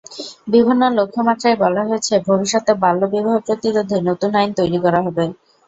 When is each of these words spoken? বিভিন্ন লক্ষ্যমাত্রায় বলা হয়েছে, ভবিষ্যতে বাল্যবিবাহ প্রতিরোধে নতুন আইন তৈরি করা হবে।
বিভিন্ন 0.47 0.83
লক্ষ্যমাত্রায় 0.97 1.57
বলা 1.63 1.81
হয়েছে, 1.87 2.13
ভবিষ্যতে 2.27 2.71
বাল্যবিবাহ 2.83 3.35
প্রতিরোধে 3.47 3.97
নতুন 4.09 4.31
আইন 4.35 4.51
তৈরি 4.59 4.77
করা 4.85 4.99
হবে। 5.05 5.23